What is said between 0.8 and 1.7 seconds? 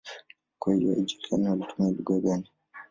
haijulikani